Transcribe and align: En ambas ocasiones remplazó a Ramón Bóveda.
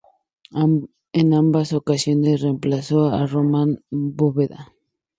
En 1.11 1.31
ambas 1.35 1.73
ocasiones 1.73 2.41
remplazó 2.41 3.09
a 3.09 3.27
Ramón 3.27 3.83
Bóveda. 3.91 4.73